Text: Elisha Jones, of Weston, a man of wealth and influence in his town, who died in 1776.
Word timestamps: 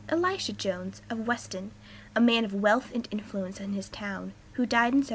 Elisha 0.09 0.51
Jones, 0.51 1.03
of 1.11 1.27
Weston, 1.27 1.69
a 2.15 2.19
man 2.19 2.43
of 2.43 2.55
wealth 2.55 2.89
and 2.95 3.07
influence 3.11 3.59
in 3.59 3.73
his 3.73 3.87
town, 3.87 4.33
who 4.53 4.65
died 4.65 4.93
in 4.93 5.01
1776. 5.05 5.09